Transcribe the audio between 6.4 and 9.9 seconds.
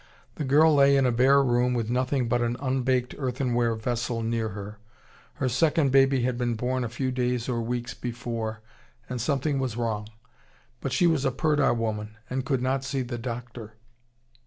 born a few days or weeks before and something was